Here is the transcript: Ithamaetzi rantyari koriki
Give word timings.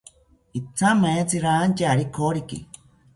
Ithamaetzi 0.59 1.37
rantyari 1.43 2.05
koriki 2.17 2.59